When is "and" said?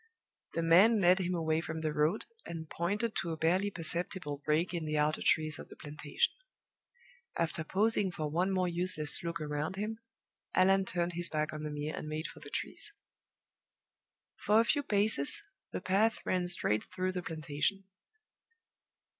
2.43-2.67, 11.95-12.07